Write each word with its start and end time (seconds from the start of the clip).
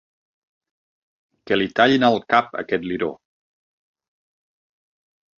Que 1.49 1.57
li 1.59 1.67
tallin 1.79 2.05
el 2.07 2.17
cap 2.33 2.57
a 2.57 2.61
aquest 2.63 2.87
liró! 2.93 3.11